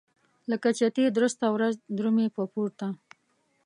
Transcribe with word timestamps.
لکه 0.51 0.67
چتي 0.79 1.03
درسته 1.17 1.45
ورځ 1.55 1.73
درومي 1.97 2.27
په 2.35 2.43
پورته. 2.53 2.87